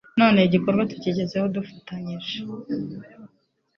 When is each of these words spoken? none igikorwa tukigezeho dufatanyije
none 0.19 0.39
igikorwa 0.47 0.87
tukigezeho 0.91 1.45
dufatanyije 1.55 2.37